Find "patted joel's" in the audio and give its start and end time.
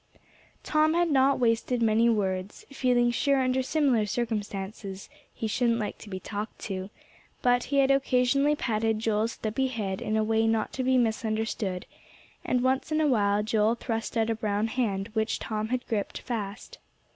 8.55-9.33